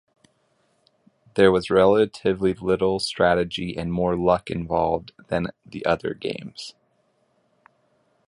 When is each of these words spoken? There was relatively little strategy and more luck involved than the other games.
There 1.35 1.51
was 1.51 1.69
relatively 1.69 2.55
little 2.55 2.97
strategy 2.99 3.77
and 3.77 3.93
more 3.93 4.17
luck 4.17 4.49
involved 4.49 5.11
than 5.27 5.49
the 5.63 5.85
other 5.85 6.15
games. 6.15 6.73